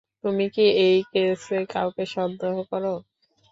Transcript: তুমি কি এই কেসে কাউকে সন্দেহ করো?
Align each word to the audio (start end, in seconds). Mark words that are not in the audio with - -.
তুমি 0.23 0.45
কি 0.55 0.65
এই 0.85 0.97
কেসে 1.11 1.57
কাউকে 1.73 2.03
সন্দেহ 2.15 2.53
করো? 2.71 2.93